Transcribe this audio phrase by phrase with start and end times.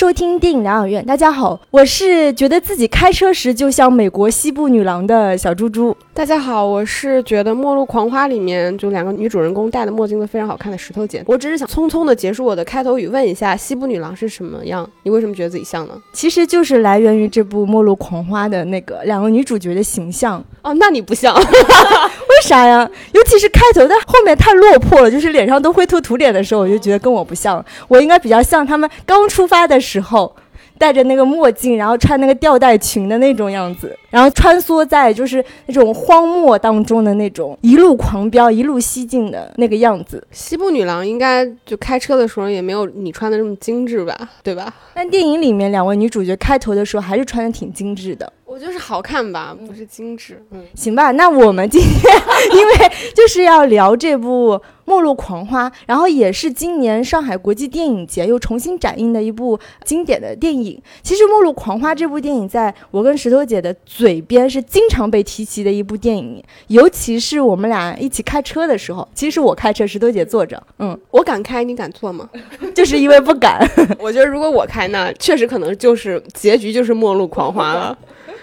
[0.00, 1.04] 收听电影疗养院。
[1.04, 5.94] 大家好，我是觉得自己开车时就像美国西部女郎的小猪猪。
[6.14, 11.22] 大家好，我是觉得《末路狂花》里面就两个女主人公戴的墨镜都非常好看的石头姐。
[11.26, 14.88] 我只是想匆匆的结束我的开头语，问一下西部女郎是什么样？
[15.02, 15.92] 你为什么觉得自己像呢？
[16.14, 20.42] 其实就是来源于这部《末路狂花》的那个两个女主角的形象。
[20.62, 21.42] 哦，那你不像，为
[22.50, 22.90] 啥呀？
[23.12, 27.64] 尤其是开头，但后面太落魄了，就是脸上都灰头土脸的时候，我就觉得跟我不像。
[27.86, 30.34] 我应该比较像他们刚出发的时候。
[30.80, 40.26] 戴着那个墨镜，然后穿那个吊带裙的那种样子，然后穿梭在就是那种荒漠当中的那种一路狂飙、一路西进的那个样子。
[40.30, 44.72] 西部女郎应该就开车的时候也没有你穿的这么精致吧，对吧？
[44.94, 48.32] 但电影里面两位女主角开头的时候还是穿的挺精致的。
[48.50, 50.44] 我就是好看吧，不是精致。
[50.50, 52.12] 嗯，行吧，那我们今天
[52.52, 52.74] 因为
[53.14, 54.54] 就是要聊这部
[54.86, 60.82] 《末路狂花》，然后也是今年上海国际电影节又重新展映的一部经典的电影。
[61.00, 69.08] 其实《末路狂花》这部电影，在我跟石头姐的嘴边是经常被提起的一部电影，尤其是我们俩一起开车的时候。
[69.14, 70.60] 其实我开车，石头姐坐着。
[70.80, 72.28] 嗯，我敢开，你敢坐吗？
[72.74, 73.64] 就是因为不敢。
[74.00, 77.96] 我觉得如果我开，那确实可能就是结局就是末路狂花了。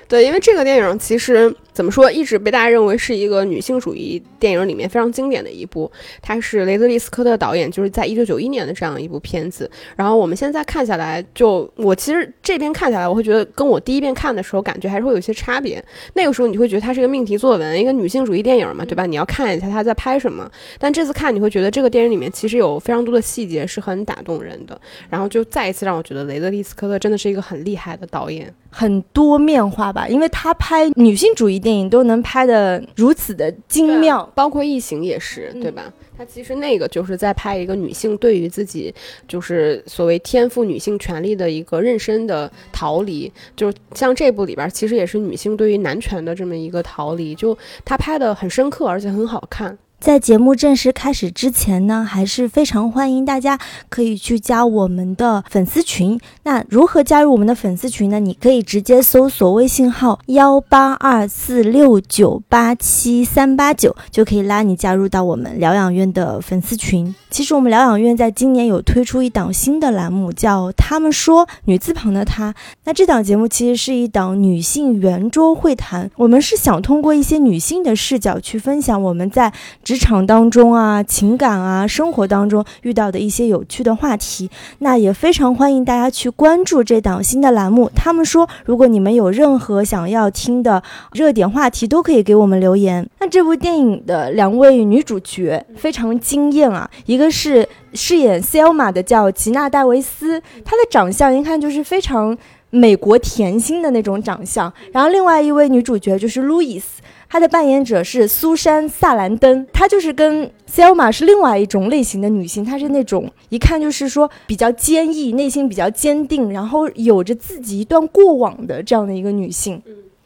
[0.08, 1.54] 对，因为这个电影其实。
[1.78, 2.12] 怎么说？
[2.12, 5.92] 一直被大家认为是一个女性主义电影里面非常经典的一部。
[6.24, 9.70] 它是雷德利·斯科特导演，就是在一九九一年的这样一部片子。
[9.96, 15.80] 然后我们现在看下来，就我其实这边看下来，我会觉得跟我第一遍看的时候感觉还是会有些差别。
[16.16, 19.06] 那个时候你会觉得它是一个命题作文，一个女性主义电影嘛，对吧？
[19.06, 20.50] 你要看一下他在拍什么。
[20.80, 24.82] 但这次看你会觉得这个电影里面其实有非常多的细节是很打动人的。
[25.12, 32.48] 然后就再一次让我觉得雷德利·斯科特真的是一个很厉害的导演，很多面化吧，因为他拍女性主义电影都能拍。
[32.48, 35.92] 的如此的精妙，包括异形也是，对吧？
[36.18, 38.94] 他其实那个就是在拍一个女性对于自己
[39.28, 49.78] 就是所谓天赋女性权利的一个妊娠的逃离，就像这部里边其实也是女性对于男权的这么一个逃离，就他拍的很深刻，而且很好看。
[50.00, 53.60] 在节目正式开始之前呢，还是非常欢迎大家
[53.90, 56.20] 可以去加我们的粉丝群。
[56.44, 58.20] 那如何加入我们的粉丝群呢？
[58.20, 67.14] 你可以直接搜索微信号幺八二四六九八七三八九，就可以拉你加入到我们疗养院的粉丝群。
[67.32, 72.54] 其实我们疗养院在今年有推出一档新的栏目，叫“他们说”，女字旁的她。
[72.86, 79.52] 那这档节目其实是一档女性圆桌会谈，我们是想通过一些女性的视角去分享我们在。
[79.88, 84.50] 职场当中啊，情感啊，生活当中遇到的一些有趣的话题，
[84.80, 87.90] 那也非常欢迎大家去关注这档新的栏目。
[87.96, 90.84] 他们说，如果你们有任何想要听的
[91.14, 93.10] 热点话题，都可以给我们留言。
[93.22, 102.38] 那这部电影的两位女主角非常惊艳啊，一个是饰演 Selma 的叫吉娜戴维斯，她的长相一看就是非常
[102.72, 104.74] 美国甜心的那种长相。
[104.92, 107.02] 然后另外一位女主角就是路易斯。
[107.30, 119.82] 她的扮演者是苏珊·萨兰登，她就是跟 Selma 是另外一种类型的女性，她是那种一看就是说比较坚毅，内心比较坚定，然后有着自己一段过往的这样的一个女性。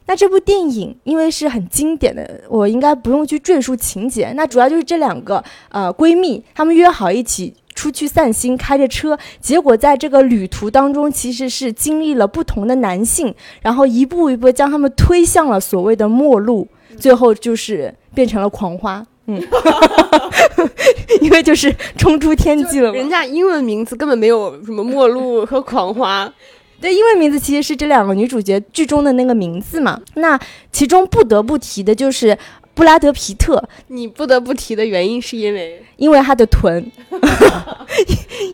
[0.08, 4.34] 那这部电影因为是很经典的，我应该不用去赘述情节。
[4.36, 16.68] 那主要就是这两个呃闺蜜，她们约好一起出去散心，开着车，结果在这个旅途当中，其实是经历了不同的男性，然后一步一步将他们推向了所谓的末路。
[16.98, 19.42] 最后就是变成了狂花，嗯，
[21.22, 22.92] 因为就是冲出天际了。
[22.92, 26.32] 人家英文名字根本没有什么末路和狂花，
[26.82, 30.00] 对，英文名字其实是这两个女主角剧中的那个名字嘛。
[30.16, 30.40] 那
[30.72, 32.38] 其中不得不提的就是
[32.74, 33.64] 布拉德皮特。
[33.88, 35.84] 你不得不提的原因是因为。
[35.98, 36.84] 因为他的臀，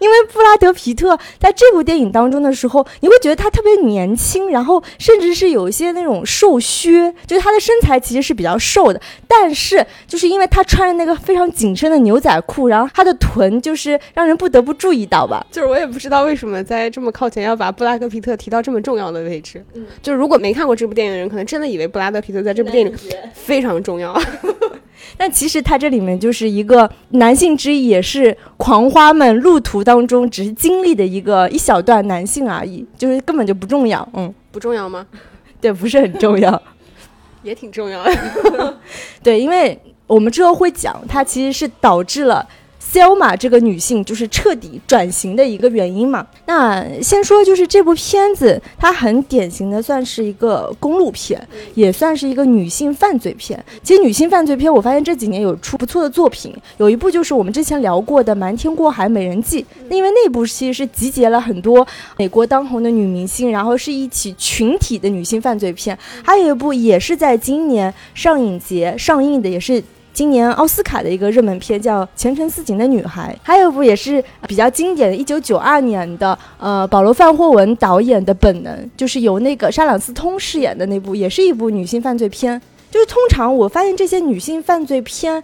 [0.02, 9.00] 因为布拉德皮特在这部电影当中的时候，你会觉得他特别年轻，然后甚至是有一些那种瘦削，就是他的身材其实是比较瘦的，
[9.30, 15.46] 但是就是因为他穿着那个非常紧身的牛仔裤，然后他的臀就是让人不得不注意到吧。
[15.50, 19.64] 就是我也不知道为什么在这么靠前要把布拉德皮特提到这么重要的位置。
[19.74, 22.94] 嗯，就是如果没看过这部电影的人，可能真的以为布拉德皮特在这部电影
[23.34, 24.07] 非常重要。
[25.18, 34.08] 但其实他这里面就是一个男性之一，也是狂花们路途当中只是经历的一个一小段男性而已，就是根本就不重要。
[34.14, 35.06] 嗯，不重要吗？
[35.60, 36.62] 对，不是很重要，
[37.42, 38.78] 也挺重要的。
[39.24, 42.48] 对，因为我们之后会讲，它其实是导致了
[42.94, 46.26] Selma 这个女性就是彻底转型的一个原因嘛。
[46.46, 51.46] 那先说就是这部片子，它很典型的算是一个公路片，
[51.76, 53.64] 也算是一个女性犯罪片。
[53.84, 61.86] 其实女性犯罪片，我发现这几年有出不错的作品，有一部就是我们之前聊过的《瞒天过海：美人计》，因为那部其实是集结了很多
[62.18, 65.98] 美国当红的女明星，然后是一起群体的女性犯罪片。
[66.24, 69.84] 还有一部也是在今年上影节上映的，也是。
[70.18, 82.60] 今年奥斯卡的一个热门片叫《前程似锦的女孩》，还有一部也是比较经典的，一九九二年的，呃，保罗·范霍文导演的《本能》，就是由那个莎朗·斯通饰演的那部，也是一部女性犯罪片。
[82.90, 85.44] 就是通常我发现这些女性犯罪片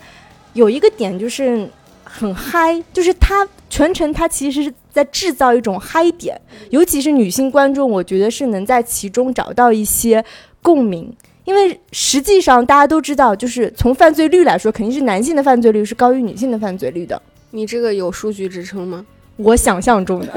[0.54, 1.70] 有一个点就是
[2.04, 6.36] 很嗨，就是它全程它其实是在制造一种嗨点，
[6.72, 10.26] 尤其是女性观众，我觉得是能在其中找到一些
[10.64, 11.16] 共鸣。
[11.46, 17.22] 因为实际上大家都知道，就是从犯罪率来说，肯定是男性的犯罪率是高于女性的犯罪率的。
[17.52, 19.06] 你这个有数据支撑吗？
[19.36, 20.28] 我想象中的，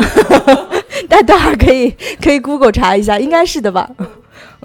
[1.09, 3.89] 大家待会儿可以可以 Google 查一下，应该是的吧？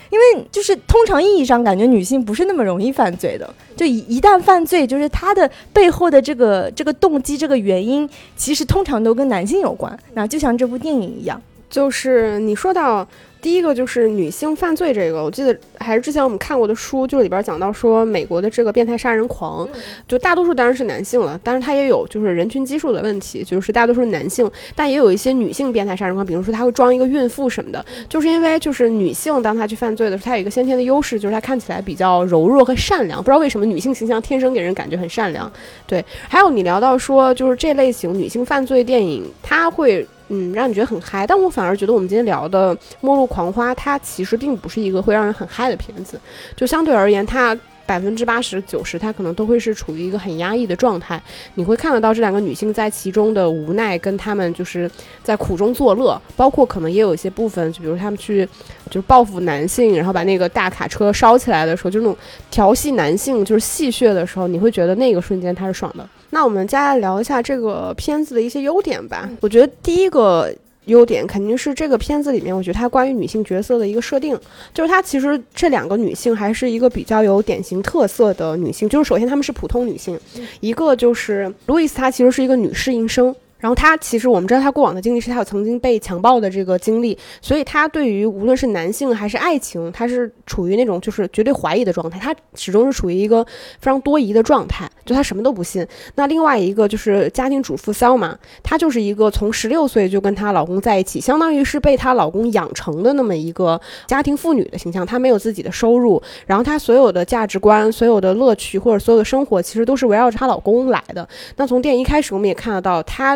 [0.10, 3.54] 因为就是通常意义上，感觉女性不是那么容易犯罪的。
[3.76, 9.98] 就一一旦犯罪，就是她的背后的这个这个动机、这个原因，其实通常都跟男性有关。
[10.14, 13.08] 那就像这部电影一样，就是你说到。
[13.42, 19.68] 第一个就是女性犯罪这个，我记得还是之前我们看过的书，就是里边讲到说美国的这个变态杀人狂，
[20.08, 35.52] 就大多数当然是男性了，但是他也有就是人群基数的问题，就是大多数男性，但也有一些女性变态杀人狂，比如说他会装一个孕妇什么的，就是因为就是女性当她去犯罪的时候，她有一个先天的优势，就是她看起来比较柔弱和善良，不知道为什么女性形象天生给人感觉很善良。
[35.88, 40.08] 对，还有你聊到说就是这类型女性犯罪电影，它会。
[40.32, 46.20] 嗯，让你觉得很嗨，但我反而觉得我们今天聊的《末路狂花》，它其实并不是一个会让人很嗨的片子，
[46.56, 47.58] 就相对而言，它。
[47.84, 51.22] 百分之八十九十，它可能都会是处于一个很压抑的状态。
[51.56, 54.90] 你会看得到这两个女性在其中的无奈，跟她们就是
[55.22, 56.22] 在苦中作乐。
[56.38, 58.48] 包括可能也有一些部分，就比如她们去
[58.90, 62.16] 就是报复男性，然后把那个大卡车烧起来的时候，就那种
[62.50, 66.08] 调戏男性，就是戏谑的时候，你会觉得那个瞬间她是爽的。
[66.32, 69.30] 那我们接下来聊一下这个片子的一些优点吧。
[69.40, 70.54] 我觉得第一个。
[70.86, 74.38] 优点肯定是这个片子里面，我觉得它关于女性角色的一个设定，
[74.74, 80.20] 就是它其实这两个女性还是一个比较有典型特色的女性，就是首先她们是普通女性，
[80.60, 83.34] 一个就是路易斯，她其实是一个女适应生。
[83.60, 93.46] 然后她其实我们知道她过往的经历是她有曾经被强暴的这个经历，所以她对于无论是男性还是爱情，她是处于那种就是绝对怀疑的状态，她始终是处于一个
[93.80, 95.86] 非常多疑的状态，就他什么都不信。
[96.16, 105.06] 那另外一个就是家庭主妇 Selma，她就是一个从十六岁就跟她老公在一起，相当于是被她老公养成的那么一个家庭妇女的形象。
[105.06, 111.28] 她没有自己的收入，然后她所有的价值观、所有的乐趣或者所有的生活，其实都是围绕着她老公来的。
[111.58, 113.36] 那从电影一开始，我们也看得到她。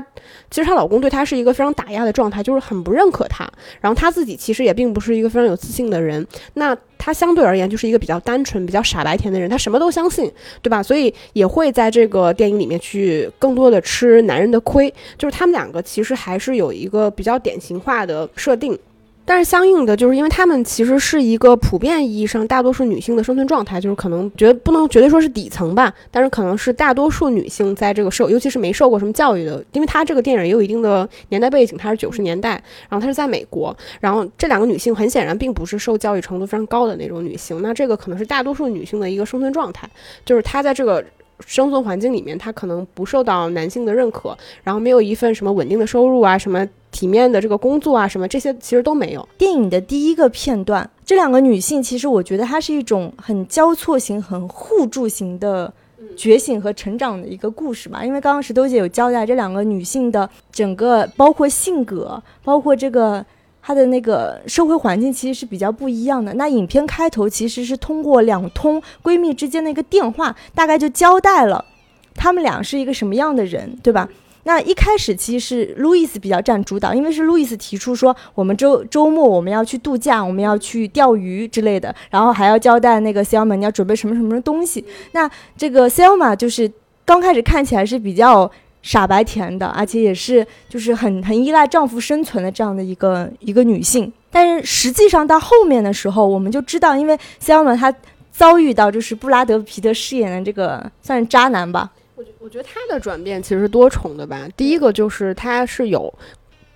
[0.49, 3.49] 其实她老公对她是一个非常打压的状态，就是很不认可她。
[3.81, 6.25] 然后她自己其实也并不是一个非常有自信的人。
[6.53, 10.81] 那他相对而言就是一个比较单纯、比较傻白甜的人，他什么都相信，对吧？
[10.81, 14.93] 所以也会在这个电影里面去更多的吃男人的亏。
[15.17, 18.77] 就是他们两个其实还是有一个比较典型化的设定。
[19.25, 32.51] 但是相应的，就是因为他们其实是一个普遍意义上大多数女性的生存状态，就是可能绝不能绝对说是底层吧，但是可能是大多数女性在这个受，尤其是没受过什么教育的，因为她这个电影也有一定的年代背景，它是九十年代，
[32.87, 39.89] 然后它是在美国，然后这两个女性很显然并不是受教育程度非常高的那种女性，那这个可能是大多数女性的一个生存状态，
[40.23, 41.03] 就是她在这个。
[41.45, 49.27] 生存环境里面，她可能不受到男性的认可，然后没有一份什么稳定的收入啊，什么体面的这个工作啊，什么这些其实都没有。
[49.37, 55.73] 电影的第一个片段，这两个女性其实我觉得它是一种很交错型、很互助型的
[56.15, 58.05] 觉醒和成长的一个故事吧。
[58.05, 63.25] 因为刚刚石头姐有交代这两个女性的整个，包括性格，包括这个。
[63.67, 66.31] 她的那个社会环境其实是比较不一样的。
[66.35, 71.65] 那影片开头其实是通过两通闺蜜之间的一个电话，大概就交代了
[72.13, 74.07] 她们俩是一个什么样的人，对吧？
[74.43, 84.85] 那一开始其实是路易斯比较占主导，因为是路易斯提出说我们周周末我们要去度假，我们要去钓鱼之类的，然后还要交代那个 Selma 你要准备什么什么东西。
[85.13, 86.71] 那这个 Selma 就是
[87.03, 88.51] 刚开始看起来是比较。
[88.85, 97.91] 傻白甜的，而且也是就是很很依赖丈夫生存的这样的一个一个女性，但是实际上到后面的时候，我们就知道，因为肖恩她
[98.31, 101.91] 遭遇到就是布拉德皮特饰演的这个算是渣男吧。
[102.15, 104.47] 我觉我觉得她的转变其实是多重的吧。
[104.55, 106.13] 第一个就是她是有。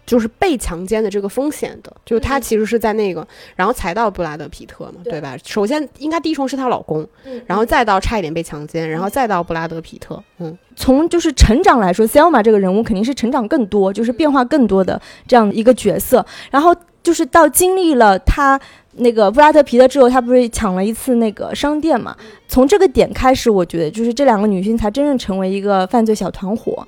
[0.10, 3.26] 就是被强奸的这个风险的，就是她其实是在那个，
[3.56, 5.38] 然后才到布拉德皮特嘛，对吧？
[5.46, 7.08] 首先应该第一重是她老公，
[7.46, 10.58] 然后再到差一点被强奸，然后再到布拉德皮特，嗯。
[10.76, 16.26] 从就是成长来说，Selma 这个人物肯定是成长更多，就是变化更多的这样一个角色。
[16.50, 18.60] 然后就是到经历了他
[18.94, 22.16] 那个布拉德皮特之后，他不是抢了一次那个商店嘛？
[22.48, 26.88] 从这个点开始，我觉得就是这两个女性才真正成为一个犯罪小团伙。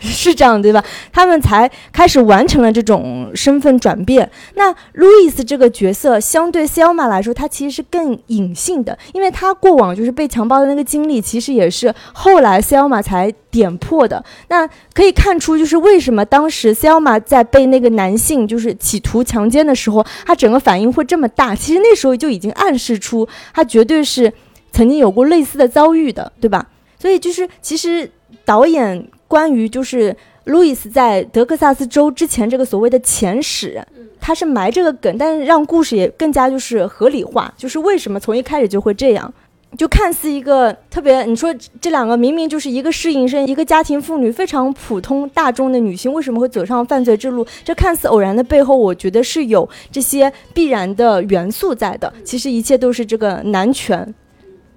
[0.08, 0.82] 是这样对吧？
[1.12, 4.28] 他们才开始完成了这种身份转变。
[4.54, 14.24] 那路易斯这个角色相对 Selma 来说，他其实是更隐性的，因为他过往就是被强暴的那个经历，其实也是后来 Selma 才点破的。
[14.48, 21.54] 那可以看出，就是为什么当时 Selma 在被那个男性就是企图强奸的时候，他整个反应会这么大。
[21.54, 24.32] 其实那时候就已经暗示出他绝对是
[24.72, 26.66] 曾经有过类似的遭遇的，对吧？
[26.98, 28.10] 所以就是其实
[28.46, 29.06] 导演。
[29.30, 30.14] 关于就是
[30.46, 33.80] 路易斯在德克萨斯州之前这个所谓的前史，
[34.20, 39.32] 他是埋这个梗，但是让故事也更加就是合理化，就是为什么从一开始就会这样，
[39.78, 47.46] 就看似一个特别，你说这两个明明就是一个适应生，一个家庭妇女，非常普通大众的女性，为什么会走上犯罪之路？
[47.62, 52.12] 这看似偶然的背后，我觉得是有这些必然的元素在的。
[52.24, 54.12] 其实一切都是这个男权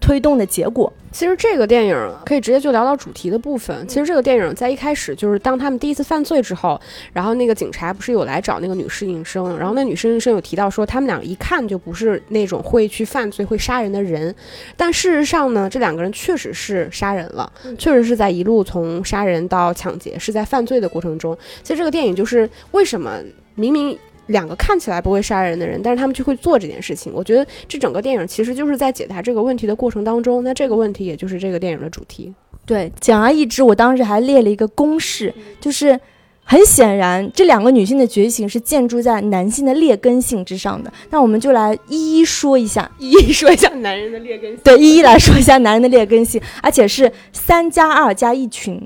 [0.03, 0.91] 推动的结果。
[1.13, 1.95] 其实这个电影
[2.25, 3.87] 可以直接就聊到主题的部分。
[3.87, 6.79] 其实这个电影在一开始就是当他们第一次犯罪之后，
[7.13, 14.33] 然后那个警察不是有来找那个女侍应生，然后那女侍应生有提到说他们俩一看就不是那种会去犯罪、会杀人的人。
[14.75, 21.37] 但事实上呢，这两个人确实是杀人了，确实是在一路从杀人到抢劫，是在犯罪的过程中。
[21.61, 23.19] 其实这个电影就是为什么
[23.55, 23.97] 明明。
[24.27, 27.11] 两个看起来不会杀人的人，但是他们就会做这件事情。
[27.13, 32.33] 我觉得这整个电影其实就是在解答这个问题的过程当中，那这个问题也就是这个电影的主题。
[32.65, 33.61] 对，简而易之。
[33.61, 35.99] 我当时还列了一个公式，就是
[36.45, 40.91] 很显然这两个女性的觉醒是建筑在男性的劣根性之上的。
[41.09, 44.59] 那我们就来一一说一下，一一说一下男人的劣根性。
[44.63, 48.81] 对，一一来说一下男人的劣根性，而且是三加二加一群。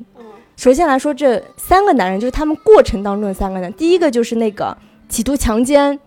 [0.55, 3.71] 首先来说这三个男人，就是他们过程当中的三个男。
[3.73, 4.75] 第一个就是那个。
[5.09, 5.99] 企图强奸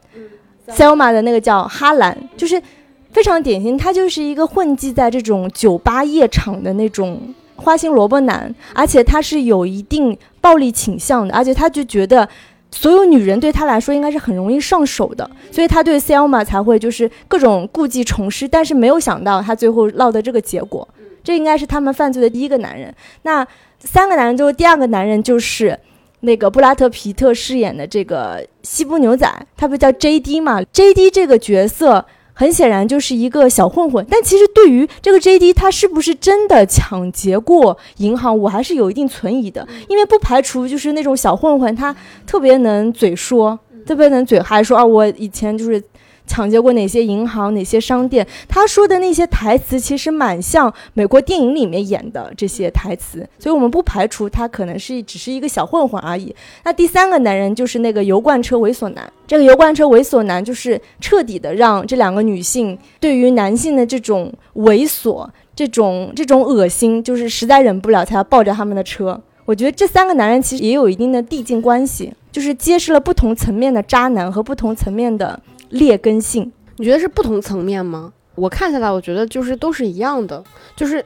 [0.69, 2.63] Selma 的那个叫哈兰，就是
[3.11, 12.29] 非常典型，他就是一个混迹在这种酒吧夜场的那种花心萝卜男，而且他是有一定暴力倾向的，而且他就觉得
[12.71, 20.87] 所有女人对他来说应该是很容易上手的，所以他对 Selma 才会就是各种故技重施，但是没有想到他最后落得这个结果，
[21.25, 22.95] 这应该是他们犯罪的第一个男人。
[23.23, 23.45] 那
[23.81, 25.79] 三个男人之后，第二个男人就是。
[26.21, 30.41] 那个布拉特皮特饰演的这个西部牛仔，他不叫 J.D.
[30.41, 31.11] 嘛？J.D.
[31.11, 35.53] 这个角色很显然就是一个小混混，但其实对于这个 J.D.
[35.53, 41.95] 他是不是真的抢劫过银行，我还是有一定存疑的，因为不排除就是那种小混混，他
[42.27, 45.83] 特别能嘴说，特别能嘴嗨，说啊，我以前就是。
[46.31, 48.25] 抢劫过哪些银行、哪些商店？
[48.49, 56.33] 他说的那些台词其实蛮像美国电影里面演的这些台词，所以我们不排除他可能是只是一个小混混而已。
[56.63, 69.21] 那第三个男人就是那个油罐车猥琐男，这个油罐车猥琐男就是彻底的让这两个女性对于男性的这种猥琐、这种这种恶心，就是实在忍不了才要抱着他们的车。
[69.47, 75.41] 我觉得这三个男人其实也有一定的递进关系，就是揭示了不同层面的渣男和不同层面的。
[75.71, 78.13] 劣根性，你觉得是不同层面吗？
[78.37, 80.43] 我看下来，我觉得就是都是一样的，
[80.77, 81.05] 就是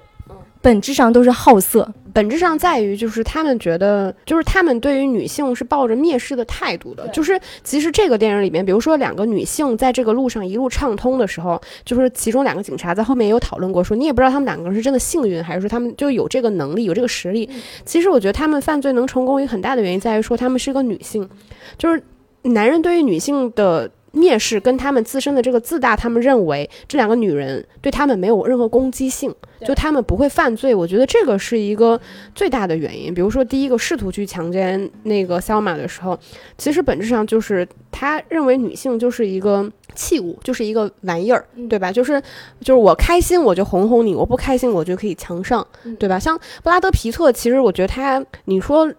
[0.60, 7.08] 本质上都是好色，本质上在于就是他们觉得，就是他们对于女性是抱着蔑视的态度的。
[7.08, 17.50] 就是其实这个电影里面，比如说两个女性在这个路上一路畅通的时候，就是其中两个警察在后面也有讨论过，说你也不知道他们两个人是真的幸运，还是说他们就有这个能力、有这个实力。
[17.84, 21.28] 其实我觉得他们犯罪能成功，一个很大的原因在于说他们是个女性，
[21.76, 22.02] 就是
[22.42, 23.90] 男人对于女性的。
[24.14, 29.34] 蔑视跟他们自身的这个自大，他们认为这两个女人对他们没有任何攻击性，
[29.66, 30.74] 就他们不会犯罪。
[30.74, 32.00] 我觉得这个是一个
[32.34, 33.12] 最大的原因。
[33.12, 36.18] 比如说，第一个试图去强奸那个肖马的时候，
[36.56, 41.90] 其实本质上就是他认为女性就是一个器物，就是一个玩意儿，对吧？
[41.90, 42.20] 就是
[42.60, 45.66] 就是我开心我就哄哄你，我不开心我就可以强上，
[45.98, 46.18] 对吧？
[46.18, 48.92] 像布拉德皮特，其实我觉得他，你说。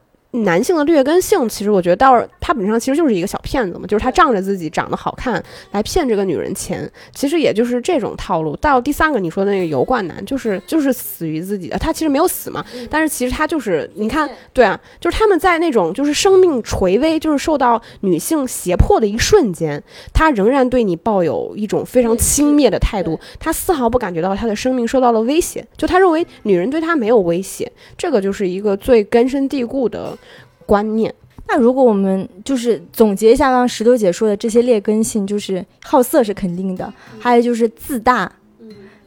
[0.44, 8.56] 男性的劣根性，其实我觉得倒是他本质上其实就是一个小骗子嘛，就是他仗着自己长得好看来骗这个女人钱，其实也就是这种套路。
[8.58, 19.82] 到第三个你说的那个油罐男，就是就是死于自己的，他其实没有死嘛，但是其实他就是你看，对啊，就是他们在那种就是生命垂危，就是受到女性胁迫的一瞬间，
[20.14, 30.18] 他仍然对你抱有一种非常轻蔑的态度，他丝毫不感觉到他的生命受到了威胁，就他认为女人对他没有威胁，这个就是一个最根深蒂固的。
[30.66, 31.14] 观念，
[31.48, 38.32] 那如果我们就是总结一下刚刚石头姐说的这些劣根性，就是好色是肯定的，还有就是自大，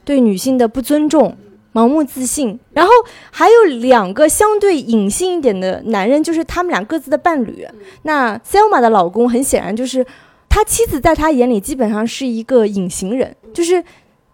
[0.04, 1.36] 对女性的不尊重。
[1.74, 2.90] 盲目自信，然后
[3.30, 7.64] 还有两个相对隐性一点的男人，就是他们俩各自的伴侣。
[8.02, 10.04] 那 Selma 的老公很显然就是
[10.48, 13.84] 他妻子，在他眼里基本上是一个隐形人，就是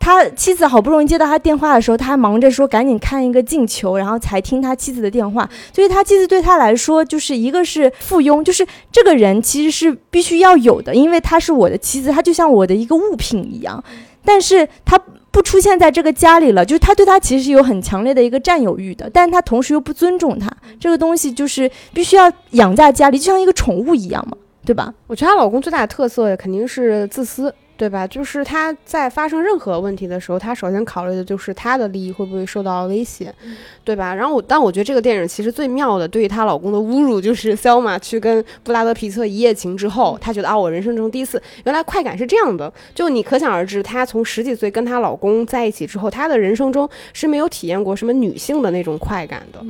[0.04, 5.48] 他妻子好不容易接到他电话的时候，他还忙着说赶紧看一个进球，然后才听他妻子的电话。
[5.72, 13.82] 所以他妻子对他来说，就是一个是附庸，就是这个人其实是必须要有的，因为他是我的妻子，他就像我的一个物品一样。
[14.22, 15.00] 但是他。
[15.34, 24.94] 不出现在这个家里了，就是他对他其实是有很强烈的一个占有欲的，但是他同时又不尊重他，这个东西就是必须要养在家里，就像一个宠物一样嘛，对吧？
[25.08, 27.52] 我觉得她老公最大的特色肯定是自私。
[27.76, 28.06] 对吧？
[28.06, 33.34] 就是她在发生任何问题的时候，她首先考虑的就是她的利益会不会受到威胁，
[33.82, 34.14] 对吧？
[34.14, 42.72] 然后我，但我觉得这个电影其实最妙的，对于她老公的侮辱，就是 Selma 去跟布拉德皮特一夜情之后，她觉得啊，我人生中第一次，原来快感是这样的。
[42.94, 49.60] 就你可想而知，她从十几岁跟她老公在一起之后，她的人生中是没有体验过什么女性的那种快感的。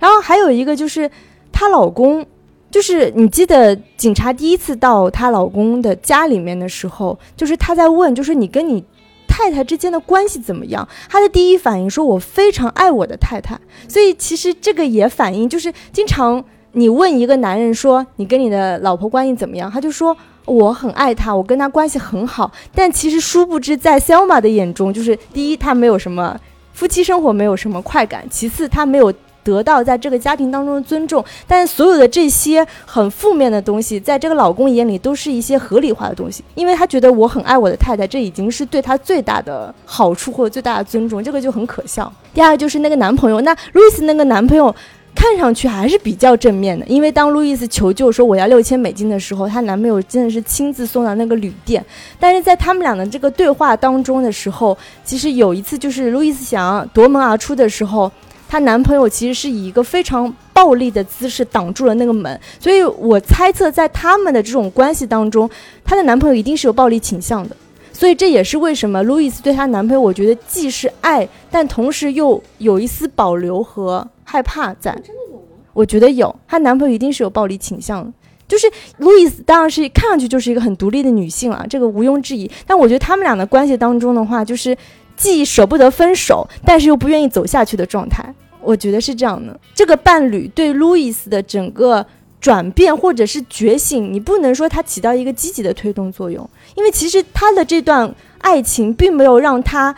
[0.00, 1.10] 然后还有一个就是
[1.52, 2.26] 她老公。
[2.72, 8.82] 就是你记得警察第一次到她老公的家里面的时候，就是他在问，就是你跟你
[9.28, 10.88] 太太之间的关系怎么样？
[11.08, 26.38] 他的第一反应说：“我非常爱我的太太。”所以其实这个也反映，就是经常你问一个男人说：“你跟你的老婆关系怎么样？”他就说：“我很爱她，我跟她关系很好。”但其实殊不知，在 Selma 的眼中，就是第一，他没有什么
[26.72, 29.12] 夫妻生活，没有什么快感；其次，他没有。
[29.44, 42.12] 得到在这个家庭当中的尊重，但所有的这些很负面的东西，在这个老公眼里都是一些合理化的东西，因为他觉得我很爱我的太太，这已经是对他最大的好处或者最大的尊重，这个就很可笑。
[42.32, 44.74] 第二就是那个男朋友，那路易斯那个男朋友
[45.14, 51.84] 看上去还是比较正面的，因为当路易斯求救说我要六千美金的时候，她男朋友真的是亲自送到那个旅店。
[52.18, 58.10] 但是在他们俩的这个对话当中的时候，其实有一次就是路易斯想要夺门而出的时候。
[58.52, 65.48] 她男朋友其实是以一个非常暴力的姿势挡住了那个门，所以我猜测在他们的这种关系当中，
[65.82, 67.56] 她的男朋友一定是有暴力倾向的，
[67.94, 74.92] 所以这也是为什么路易斯对她男朋友，我觉得既是爱，但同时又有一丝保留和害怕在。
[74.96, 75.40] 真的有吗？
[75.72, 78.12] 我觉得有，她男朋友一定是有暴力倾向的，
[78.46, 82.50] 就是路易斯当然是看上去就是一个很独立的女性了，这个毋庸置疑。
[82.66, 84.76] 但我觉得他们俩的关系当中的话，就是
[85.16, 88.34] 既舍不得分手，但是又不愿意走下去的状态。
[88.60, 92.06] 我觉得是这样的，这个伴侣对路易斯的整个
[92.40, 99.94] 转变或者是觉醒，你不能说他起到一个积极的推动作用，因为其实他的这段爱情并没有让他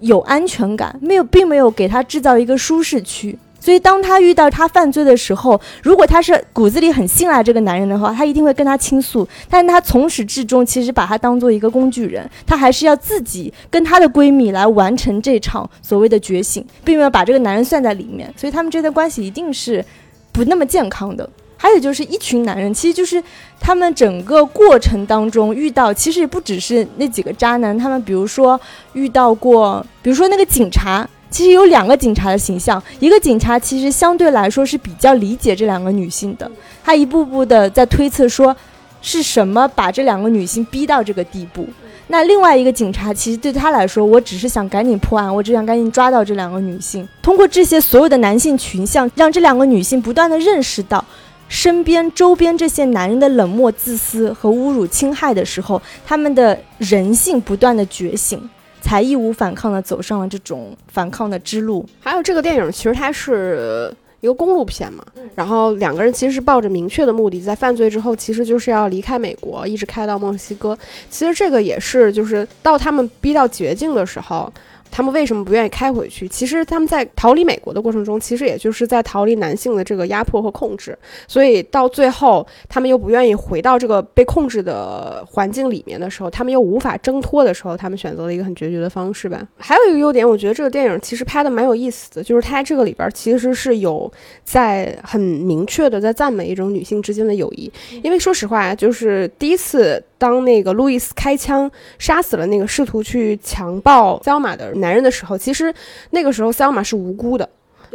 [0.00, 3.38] 有安全感，没有，并没有给他制造一个舒适区。
[3.64, 9.26] 所以，当他遇到他犯罪的时候，如果他是骨子里很信赖这个男人的话，他一定会跟他倾诉。
[9.48, 18.30] 但他从始至终其实把他当做一个工具人，他还是要自己跟他的闺蜜来完成这场所谓的觉醒，并没有把这个男人算在里面。
[18.36, 19.82] 所以他们这段关系一定是
[20.30, 21.26] 不那么健康的。
[21.56, 23.22] 还有就是一群男人，其实就是
[23.58, 28.60] 他们整个过程当中遇到，其实也不只是那几个渣男，他们比如说
[28.92, 31.08] 遇到过，比如说那个警察。
[31.34, 36.48] 其实有两个警察的形象，一个警察其实相对来说是比较理解这两个女性的，
[36.84, 38.56] 他一步步的在推测说，
[39.02, 41.66] 是什么把这两个女性逼到这个地步。
[42.06, 47.04] 那另外一个警察其实对他来说，我只是想赶紧破案，我只想赶紧抓到这两个女性。
[47.20, 51.04] 通过这些所有的男性群像，让这两个女性不断的认识到，
[51.48, 58.48] 身边周边这些男人的冷漠、自私和侮辱、侵害的时候，他们的人性不断的觉醒。
[58.84, 61.86] 才义无反抗的走上了这种反抗的之路。
[62.00, 65.02] 还有这个电影，其实它是一个公路片嘛，
[65.34, 70.78] 然后两个人其实是抱着明确的目的，在犯罪之后，其实就是要离开美国，一直开到墨西哥。
[71.08, 74.52] 其实这个也是，就是到他们逼到绝境的时候。
[74.90, 76.28] 他们为什么不愿意开回去？
[76.28, 80.96] 其实他们在逃离美国的过程中，其实也就是在逃离男性的这个压迫和控制。
[81.26, 89.46] 所以到最后，他们又不愿意回到这个被控制的环境里面的时候，他们又无法挣脱的时候，他们选择了一个很决绝的方式吧。
[89.58, 94.10] 还有一个优点，我觉得这个电影其实拍的蛮有意思的，就是它这个里边其实是有
[94.44, 97.70] 在很明确的在赞美一种女性之间的友谊。
[98.02, 100.02] 因为说实话，就是第一次。
[100.24, 105.74] 当那个路易斯开枪杀死了那个试图去强暴肖马的男人的时候，其实
[106.12, 107.46] 那个时候肖马是无辜的。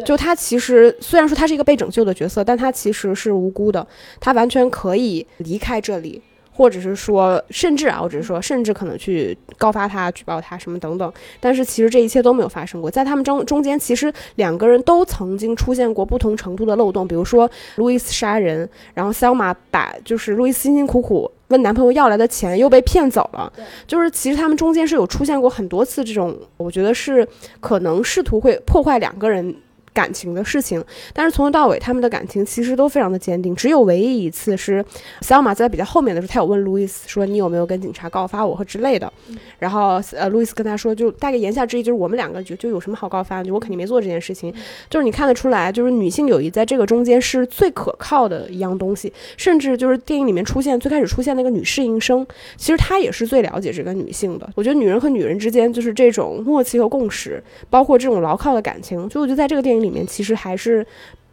[0.05, 3.87] 就他其实虽然说他是一个被拯救的角色，但他其实是无辜的。
[4.19, 6.21] 他完全可以离开这里。
[6.51, 11.13] 或者是说，甚至啊，我只是说，甚至可能去告发他、举报他什么等等。
[11.39, 23.51] 但是其实这一切都没有发生过，在他们中中间，其实两个人都曾经出现过不同程度的漏洞，比如说路易斯杀人，然后 Selma 把就是路易斯辛辛苦苦问男朋友要来的钱又被骗走了，
[23.85, 27.27] 就是其实他们中间是有出现过很多次这种，我觉得是
[27.59, 29.55] 可能试图会破坏两个人。
[29.99, 30.81] 感情的事情，
[31.13, 33.53] 但是从头到尾，他们的感情其实都非常的坚定。
[33.53, 34.85] 只有唯一一次是
[35.19, 39.12] 小马在比较后面的时候，他有问路易斯说：“你有没有跟警察告发我和之类的？”
[39.59, 43.43] 然后呃，路易斯跟他说，就大概言下之意就是我们两个就就有什么好告发？
[43.43, 44.53] 就我肯定没做这件事情。
[44.89, 49.12] 就是你看得出来，就是女性友谊在这个中间是最可靠的一样东西。
[49.35, 54.49] 甚至就是电影里面出现最开始出现那个女侍应生，其实她也是最了解这个女性的。
[54.55, 58.97] 我觉得女人和女人之间就是这种默契和共识，包括这种牢靠的感情。
[59.09, 59.88] 所以我觉得在这个电影里。
[59.89, 60.86] 里面其实还是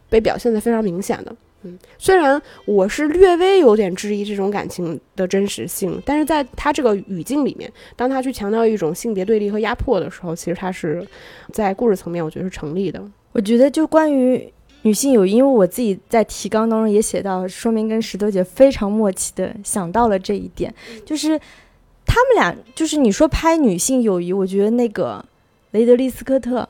[0.09, 11.05] 被表现的非常明显的，嗯，虽然我是略微有点质疑这种感情的真实性，但是在他这个语境里面，当他去强调一种性别对立和压迫的时候，其实他是
[11.51, 13.03] 在故事层面，我觉得是成立的。
[13.33, 14.51] 我觉得就关于
[14.83, 20.73] 女性友谊，因为我自己在提纲当中也写到，说明跟石头姐非常默契的想到了这一点，
[21.05, 21.37] 就是
[22.05, 25.23] 他们俩，就是你说拍女性友谊，我觉得那个
[25.71, 26.67] 雷德利·斯科特。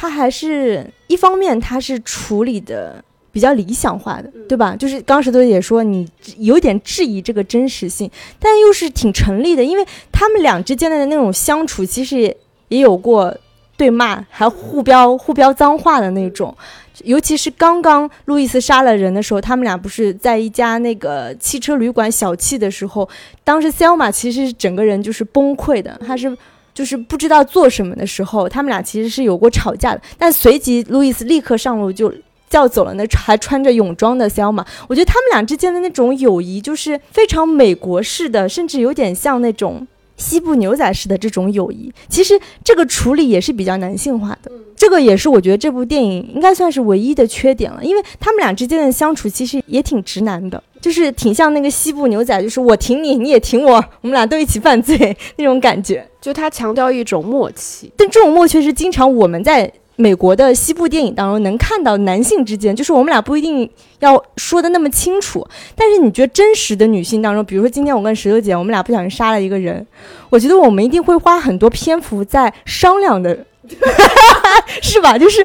[0.00, 4.76] 他还是一方面，他是处理的比较理想化的，对吧？
[4.76, 8.08] 就是刚石头也说你有点质疑这个真实性，
[8.38, 12.36] 但又是挺成立的，因为他们俩之间的那种相处，其实
[12.68, 13.36] 也有过
[13.76, 16.56] 对骂，还互飙互飙脏话的那种。
[17.02, 23.08] 尤其是刚刚路易斯杀了人的时候，他们俩不是在一家那个汽车旅馆小憩的时候，
[23.42, 26.38] 当时 Selma 其实整个人就是崩溃的，他是。
[26.78, 30.00] 就是不知道做什么的时候，他们俩其实是有过吵架的。
[30.16, 32.14] 但随即路易斯立刻上路就
[32.48, 34.64] 叫走了那还穿着泳装的肖马。
[34.86, 39.84] 我觉得他们俩之间的那种友谊就是非常美国式的，甚至有点像那种
[40.18, 41.90] 西部牛仔式的这种友谊。
[42.10, 44.52] 其实这个处理也是比较男性化的。
[44.76, 50.62] 这个也是我觉得这部电影应该算是唯一的缺点了，因为他们俩之间的相处其实也挺直男的。
[50.80, 56.06] 就是挺像那个西部牛仔，就是我挺你，你也挺我，我们俩都一起犯罪那种感觉。
[56.20, 65.44] 就他强调一种默契，但这种默契是经常我们在美国的西部电影当中能看到男性之间，就是我们俩不一定要说的那么清楚。
[65.74, 69.84] 但是你觉得真实的女性当中，比如说今天我跟石榴姐，我们俩不小心杀了一个人，
[70.30, 73.36] 我觉得我们一定会花很多篇幅在商量的，
[74.80, 75.18] 是吧？
[75.18, 75.44] 就是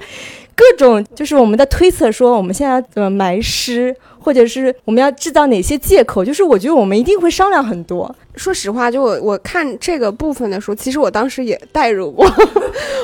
[0.56, 3.96] 各种就是我们在推测，说我们现在怎么埋尸。
[4.24, 6.24] 或者是我们要制造哪些借口？
[6.24, 8.10] 就是我觉得我们一定会商量很多。
[8.38, 12.26] 说实话，就我我看这个部分的时候，其实我当时也代入过。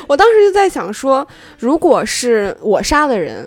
[0.08, 3.46] 我当时就在想说，如果是我杀的人，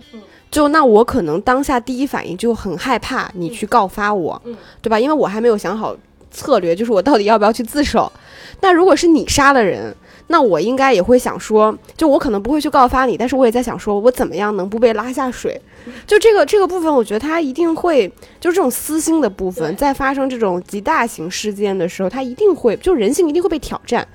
[0.51, 4.39] 就那我可能当下第一反应就很害怕你去告发我，
[4.83, 5.01] 对吧？
[5.01, 5.97] 因为我还没有想好
[6.31, 8.13] 策略，就是我到底要不要去自首。
[8.61, 9.97] 那如果是你杀的人，
[10.33, 15.61] 那我应该也会想说，就我可能不会去告发你，但是我也在想说，我怎么样能不被拉下水？
[16.07, 18.09] 就这个这个部分，我觉得他一定会，
[18.41, 24.09] 就是这种私心的部分，在发生这种极大型事件的时候，他一定会，就人性一定会被挑战。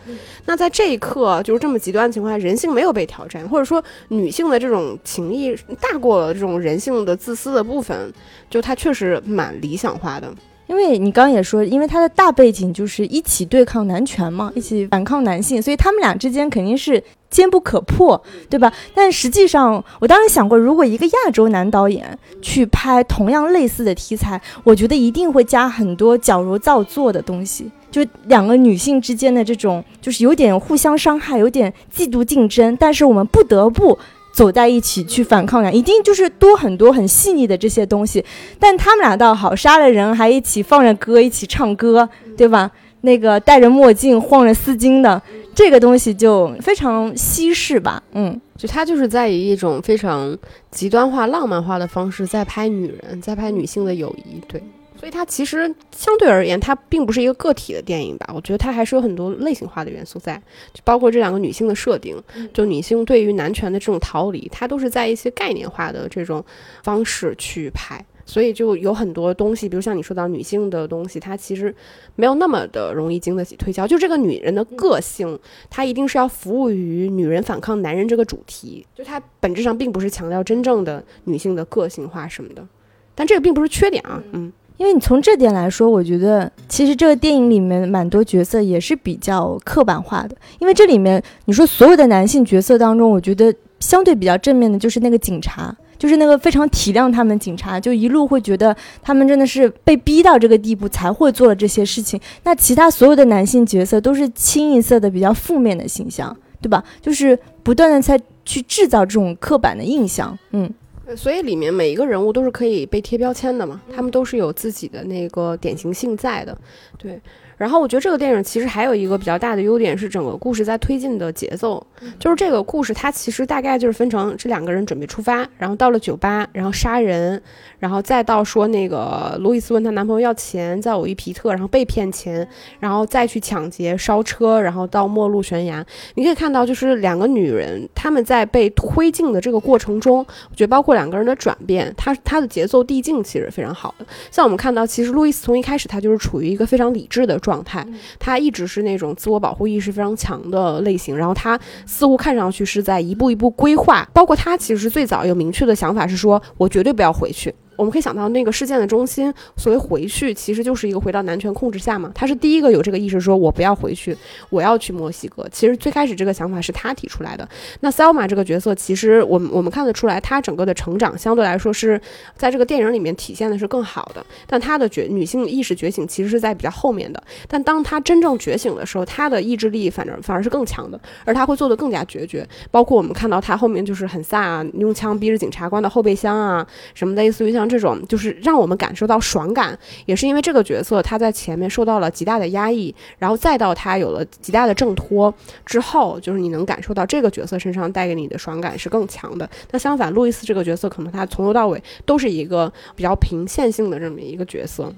[0.45, 8.11] 那在这一刻，就是这么极端的情况下，人性没有被挑战，或者说女性的这种情谊大过了这种人性的自私的部分，
[8.49, 10.33] 就它确实蛮理想化的。
[10.67, 18.71] 因为你刚刚也说，因为它的大背景就是一起对抗男权嘛，一起反抗男性，所以他们俩之间肯定是坚不可破，对吧？
[18.93, 33.97] 但实际上，我当时想过，如果一个亚洲男导演去拍同样类似的题材，我觉得一定会加很多矫揉造作的东西，就两个女性之间的这种，就是有点互相伤害，有点嫉妒竞争，但是我们不得不。
[34.37, 38.23] 走在一起去反抗呀，一定就是多很多很细腻的这些东西，
[38.59, 42.69] 但他们俩倒好，杀了人还一起放着歌一起唱歌，对吧？
[43.01, 45.19] 那个戴着墨镜晃着丝巾的
[45.55, 50.37] 这个东西就非常西式吧，嗯，就他就是在以一种非常
[50.69, 54.61] 极端化、浪漫化的方式在拍女人，在拍女性的友谊，对。
[54.99, 58.29] 所以它其实相对而言，它并不是一个个体的电影吧？
[58.33, 60.41] 我觉得它还是有很多类型化的元素在，
[60.73, 62.21] 就包括这两个女性的设定，
[62.53, 66.43] 就女性对于男权的这种逃离，它都是在一些概念化的这种
[66.83, 68.03] 方式去拍。
[68.25, 71.73] 所以就有很多东西，比如像你说到女性的东西，它其实
[72.15, 73.87] 没有那么的容易经得起推敲。
[73.87, 82.67] 就这个女人的个性，它一定是要服务于女人反抗男人这个主题，就它本质上并不是强调真正的女性的个性化什么的。
[83.15, 84.51] 但这个并不是缺点啊，嗯。
[84.77, 90.35] 因为你从这点来说，我觉得其实这个电影里面蛮多角色也是比较刻板化的。
[90.59, 102.19] 因为这里面你说所有的男性角色当中，我觉得相对比较正面的就是那个警察，就是那个非常体谅他们警察，就一路会觉得他们真的是被逼到这个地步才会做了这些事情。
[102.43, 106.83] 那其他所有的男性角色都是清一色的比较负面的形象，对吧？
[107.01, 110.71] 就是不断的在去制造这种刻板的印象，嗯。
[111.15, 116.57] 所以里面每一个人物都是可以被贴标签的嘛，他们都是有自己的那个典型性在的，
[116.97, 117.19] 对。
[117.57, 121.85] 然后我觉得这个电影其实还有一个比较大的优点是整个故事在推进的节奏，
[122.19, 127.41] 就是这个故事它其实大概就是分成这两个人准备出发，然后到了酒吧，然后杀人，
[127.79, 132.47] 然后再到说那个路易斯问她男朋友要钱，在偶遇皮特，然后被骗钱，
[132.79, 135.83] 然后再去抢劫烧车，然后到末路悬崖。
[136.13, 144.05] 你可以看到就是两个女人她们在被推进的这个过程中，我觉得包括两个人的转变，它它的节奏递进其实非常好的。
[144.29, 147.39] 像我们看到，其实路易斯从一开始她就是处于一个非常理智的。
[147.47, 147.87] 状态，
[148.19, 157.53] 他一直是那种自我保护意识非常强的类型，然后他似乎看上去是在一步一步规划，包括他其实最早有明确的想法是说，我绝对不要回去。
[157.77, 162.11] 我们可以想到，那个事件的中心，所谓回去，其实就是一个回到男权控制下嘛。
[162.13, 164.17] 他是第一个有这个意识，说我不要回去，
[164.49, 165.47] 我要去墨西哥。
[165.51, 167.47] 其实最开始这个想法是他提出来的。
[167.81, 172.01] 那 Selma 这个角色，其实我们我们看得出来，她整个的成长相对来说是
[172.35, 174.25] 在这个电影里面体现的是更好的。
[174.47, 177.21] 但她的觉女性意识觉醒其实是在比较后面的。
[177.47, 182.47] 但当她真正觉醒的时候，她的意志力反正反而是更强的，而她会做的更加决绝。
[182.71, 187.66] 包括我们看到她后面就是很飒啊，用枪逼着警察关到后备箱啊，什么类似于像。
[187.67, 195.33] 这种就是让我们感受到爽感，也是因为这个角色他在前面受到了极大的压抑，然后再到他有了极大的挣脱
[195.65, 199.49] 之后，就是你能感受到这个角色身上带给你的爽感是更强的。
[199.71, 204.91] 那相反，路易斯这个角色可能他从头到尾都是一个比较平线性的这么一个角色。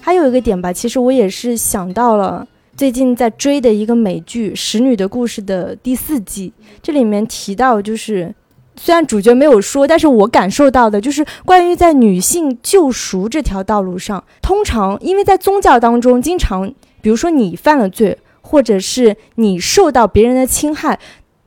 [0.00, 8.34] 还有一个点吧，其实我也是想到了最近在追的一个美剧《使女的故事》的第四季，这里面提到就是。
[8.76, 20.98] 虽然主角没有说，但是我感受到的就是关于在女性救赎这条道路上，通常因为在宗教当中，经常比如说你犯了罪，或者是你受到别人的侵害，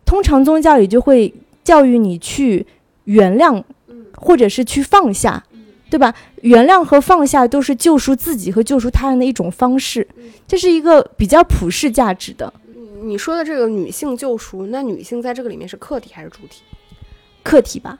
[0.05, 1.33] 通常宗教里就会
[1.63, 2.65] 教育你去
[3.05, 3.63] 原谅，
[4.15, 5.43] 或者是去放下，
[5.89, 6.13] 对吧？
[6.41, 10.07] 原谅和放下都是救赎自己和救赎他人的一种方式，
[10.47, 12.53] 这是一个比较普世价值的。
[13.01, 16.61] 你说的这个女性救赎，那女性在这个里面是客体还是主体？
[17.45, 17.99] 客体吧，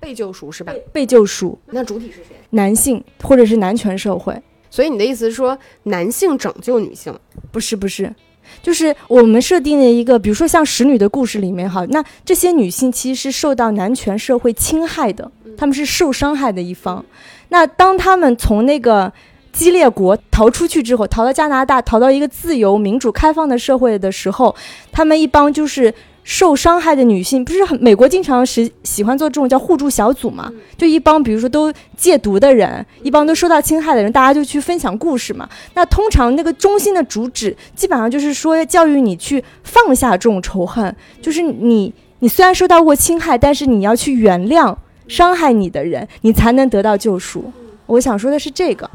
[0.00, 0.72] 被救赎是吧？
[0.92, 2.34] 被救赎，那主体是谁？
[2.50, 4.36] 男性或者是男权社会。
[4.68, 7.16] 所以你的意思是说，男性拯救女性？
[7.52, 8.12] 不是，不是，
[8.60, 17.04] 就是我们设定的一个，比如说像使女的故事里面，哈，那这些女性其实是受到男权社会侵害的，她们是受伤害的一方。
[17.50, 19.12] 那当他们从那个
[19.52, 24.56] 激烈国逃出去之后，逃到加拿大，逃到一个自由、民主、开放的社会的时候，
[24.90, 25.94] 他们一帮就是。
[26.24, 30.50] 受伤害的女性不是很美国经常是喜欢做这种叫互助小组嘛？
[30.78, 35.48] 就一帮比如说都戒毒的人，一帮都受到侵害的人，大家就去分享故事嘛。
[35.74, 44.74] 那通常那个中心的主旨基本上就是说教育你去放下这种仇恨，就是你你虽然受到过侵害，但是你要去原谅
[45.08, 47.52] 伤害你的人，你才能得到救赎。
[47.86, 48.88] 我想说的是这个。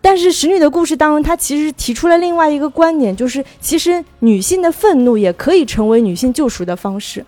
[0.00, 7.24] 但是《使女的故事》当中，她其实提出了另外一个观点，就是其实女性的愤怒也可以成为女性救赎的方式。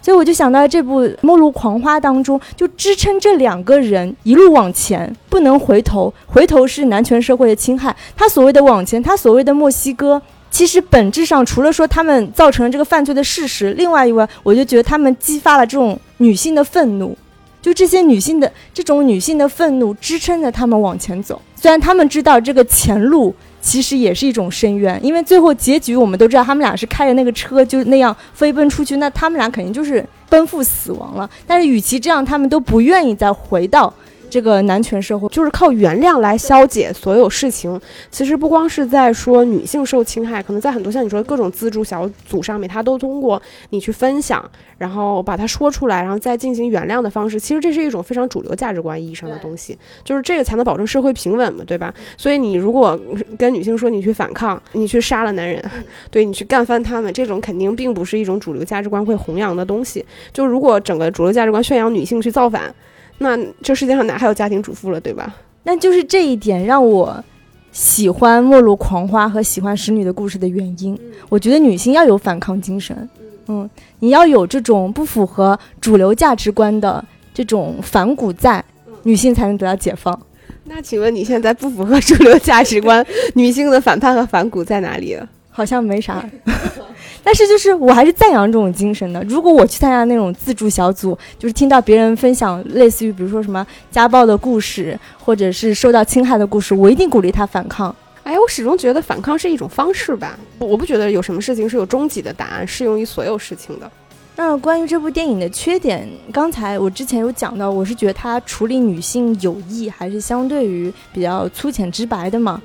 [0.00, 7.94] 所以我就想到这部《末路狂花》当中，就支撑这两个人一路往前，不能回头，回头是男权社会的侵害。
[8.16, 10.20] 他所谓的往前，他所谓的墨西哥，
[10.50, 17.16] 其实本质上除了说他们造成了这个犯罪的事实，另外一外，我就觉得他们激发了这种女性的愤怒。
[17.60, 31.30] 就这些女性的这种女性的愤怒支撑着她们往前走，虽然他们知道这个前路其实也是一种深渊，因为最后结局我们都知道，他们俩是开着那个车就那样飞奔出去，那他们俩肯定就是奔赴死亡了。
[31.46, 33.94] 但是与其这样，他们都不愿意再回到。
[34.32, 37.78] 这个男权社会就是靠原谅来消解所有事情。
[38.10, 44.42] 其实不光是在说女性受侵害，可能在很多像你说的各种自助小组上面，他都通过你去分享，
[44.78, 47.38] 然后把它说出来，然后再进行原谅的方式。
[47.38, 51.92] 其实这是一种非常主流价值观意义上的东西，就是这个才能保证社会平稳嘛，对吧？
[52.16, 52.98] 所以你如果
[53.36, 55.62] 跟女性说你去反抗，你去杀了男人，
[56.10, 60.02] 对你去干翻他们，这种肯定并不是一种主流价值观会弘扬的东西。
[60.32, 62.74] 就如果整个主流价值观宣扬女性去造反。
[63.22, 65.34] 那这世界上哪还有家庭主妇了，对吧？
[65.64, 67.24] 那就是这一点让我
[67.70, 70.98] 喜欢《末路狂花》和喜欢《使女的故事》的原因。
[71.28, 73.08] 我觉得女性要有反抗精神，
[73.46, 73.68] 嗯，
[74.00, 78.62] 你要有这种不符合主流价值观的这种反骨在，
[79.04, 80.20] 女性才能得到解放。
[80.64, 83.04] 那请问你现在不符合主流价值观，
[83.34, 85.16] 女性的反叛和反骨在哪里？
[85.52, 86.24] 好像没啥。
[87.24, 89.22] 但是就是我还是赞扬这种精神的。
[89.28, 97.94] 如果我去参加那种自助小组，就是听到别人分享类似于比如说什么家暴的故事，或者是受到侵害的故事，我一定鼓励他反抗。
[98.24, 103.88] 哎，我始终觉得反抗是一种方式吧，我不觉得有什么事情是有终极的答案，适用于所有事情的。
[104.34, 112.60] 那关于这部电影的缺点，刚才我之前有讲到，我是觉得它处理女性友谊还是相对于比较粗浅直白的嘛。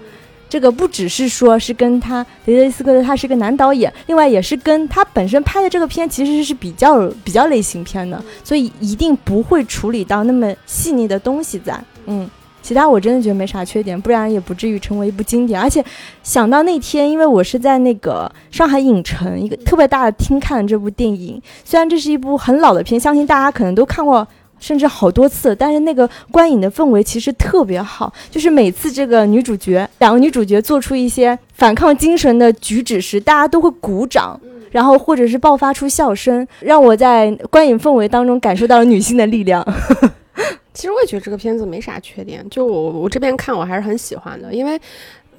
[0.50, 11.78] 这个不只是说是跟他雷德利·斯科特他是个男导演，另外也是跟他本身拍的这个片其实是比较比较类型片的，所以一定不会处理到那么细腻的东西在。
[12.06, 12.30] 嗯，
[12.62, 15.60] 其他我真的觉得没啥缺点，不然也不至于成为一部经典。
[15.60, 15.84] 而且
[16.24, 24.26] 想到那天，因为我是在那个上海影城一个特别大的厅看的这部电影，虽然这是一部很老的片，相信大家可能都看过。
[24.60, 34.40] 甚至好多次，但是那个观影的氛围其实特别好，就是每次这个女主角两个女主角做出一些反抗精神的举止时，大家都会鼓掌，
[34.72, 39.66] 然后或者是爆发出笑声，让我在观影氛围当中感受到了女性的力量。
[40.74, 44.80] 其实我也觉得这个片子没啥缺点，就我我这边看我还是很喜欢的，因为。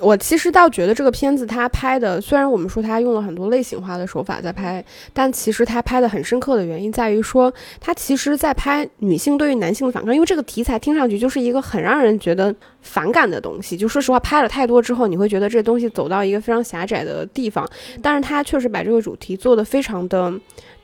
[0.01, 13.77] 我其实倒觉得这个片子他拍的，虽然我们说他用了很多类型化的手法在拍，但其实他拍的很深刻的原因在于说，他其实在拍女性对于男性的反抗，因为这个题材听上去就是一个很让人觉得反感的东西。
[13.77, 17.69] 就说实话，拍了太多之后，你会觉得这东西走到一个非常狭窄的地方，
[18.01, 20.33] 但是他确实把这个主题做得非常的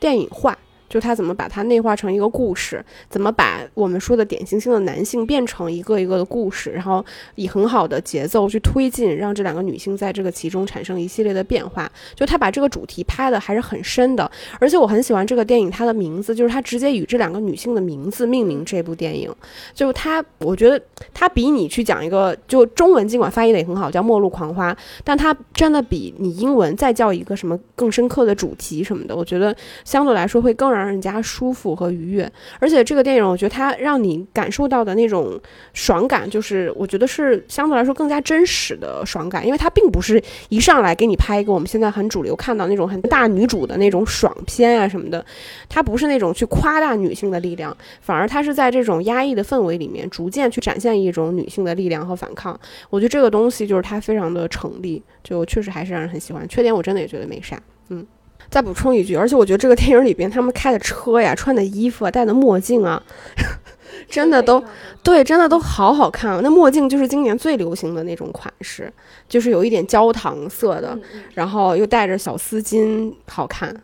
[0.01, 0.59] 电影化。
[0.95, 2.81] 就他怎么把它内化成一个故事，
[3.11, 7.05] 怎么把我们说的典型性的男性变成一个一个的故事，然后
[7.35, 11.91] 以很好的节奏去推进，让这两个女性在这个其中产生一系列的变化。
[12.15, 14.31] 就他把这个主题拍的还是很深的，
[14.61, 19.29] 而且我很喜欢这个电影，它的名字就是他直接与这两个女性的名字命名这部电影。
[19.75, 20.81] 就他，我觉得
[21.13, 29.53] 他比你去讲一个就中文尽管翻译的也很好，叫《末路狂花》，但他真的比你英文再叫一个什么更深刻的主题什么的，我觉得
[29.85, 30.84] 相对来说会更让。
[30.85, 35.41] 让人家舒服和愉悦，而且这个电影，我觉得它让你感受到的那种
[35.73, 45.25] 爽感，就是我觉得是相对来说更加真实的爽感，因为它并不是一上来给你拍一个我们现在很主流看到那种很大女主的那种爽片啊什么的，
[45.71, 52.61] 它不是那种去夸大女性的力量，反而它是在这种压抑的氛围里面，逐渐去展现一种女性的力量和反抗。
[52.91, 56.47] 我觉得这个东西就是它非常的成立，就确实还是让人很喜欢。
[56.47, 58.07] 缺点我真的也觉得没啥，嗯。
[58.55, 63.03] 再补充一句，而且我觉得这个电影里边他们开的车呀、穿的衣服啊、戴的墨镜啊，
[64.09, 64.63] 真的都
[65.03, 66.39] 对，真的都好好看啊！
[66.41, 68.89] 那墨镜就是今年最流行的那种款式，
[69.29, 70.97] 就是有一点焦糖色的，
[71.35, 73.75] 然后又带着小丝巾，好看。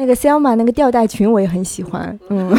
[0.00, 2.50] 那个 Selma 那个吊带裙我也很喜欢，嗯，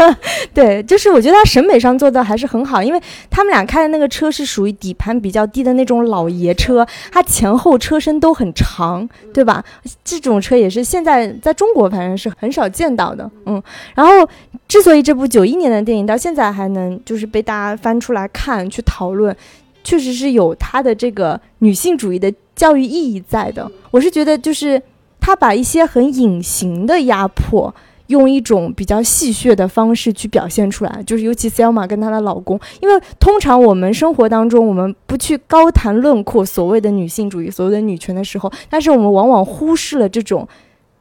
[0.54, 9.62] 对，就是我觉得他审美上做的还是很好，因为他们俩开的那个车是属于底盘比较低的那种老爷车，它前后车身都很长，对吧？
[10.02, 13.62] 这种车也是现在在中国反正是很少见到的，嗯。
[13.94, 14.26] 然后，
[14.66, 19.36] 之所以这部九一年的电影到现在还能就是被大家翻出来看去讨论，
[19.84, 23.70] 确实是有它的这个女性主义的教育意义在的。
[23.90, 24.80] 我是觉得就是。
[25.26, 27.74] 他把一些很隐形的压迫，
[28.06, 40.46] 用一种比较戏谑的方式去表现出来，就是尤其 Selma 跟她的老公，因为通常我们生活当中，我们不去高谈论阔所谓的女性主义、所谓的女权的时候，但是我们往往忽视了这种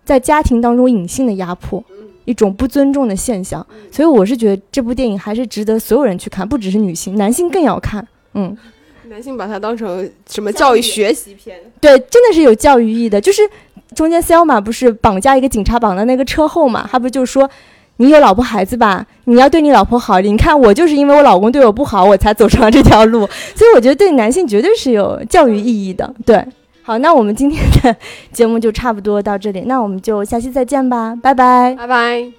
[0.03, 1.83] 在家庭当中隐性的压迫，
[2.25, 3.63] 一种不尊重的现象。
[3.91, 8.07] 所以我是觉得这部电影还是值得所有人去看，不只是女性，男性更要看。
[8.33, 8.57] 嗯，
[9.07, 11.59] 男性把它当成什么教育学习片？
[11.79, 13.47] 对，真的是有教育意义的，就是。
[13.95, 16.87] 中间司马不是绑架一个警察绑在那个车后嘛？
[16.91, 17.49] 他不就说，
[17.97, 19.05] 你有老婆孩子吧？
[19.23, 20.33] 你要对你老婆好点。
[20.33, 23.21] 你看我就是因为我老公对我不好，我才走上了这条路。
[23.55, 26.13] 所以我觉得对男性绝对是有教育意义的。
[26.25, 26.45] 对，
[26.83, 27.95] 好，那我们今天的
[28.31, 32.31] 节目就差不多到这里，那我们就下期再见吧，拜拜，拜拜。